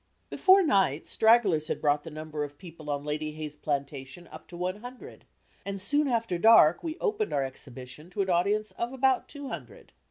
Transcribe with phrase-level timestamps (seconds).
[0.31, 4.57] Before night, stragglers had brought the number of people on Lady Hayes' plantation up to
[4.57, 5.25] one hundred,
[5.63, 9.93] and soon after dark, we opened our exhibition to an audience of about two hundred.